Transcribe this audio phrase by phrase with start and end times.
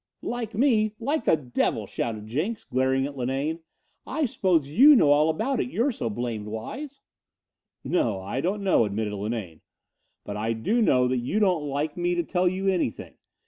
[0.23, 3.59] "Like me, like the devil," shouted Jenks, glaring at Linane.
[4.03, 7.01] "I suppose you know all about it, you're so blamed wise."
[7.83, 9.61] "No, I don't know," admitted Linane.
[10.25, 13.13] "But I do know that you don't like me to tell you anything.